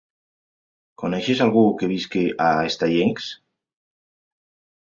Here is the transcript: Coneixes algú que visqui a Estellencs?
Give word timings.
Coneixes 1.01 1.43
algú 1.45 1.63
que 1.81 1.89
visqui 1.93 2.25
a 2.47 2.49
Estellencs? 2.71 3.29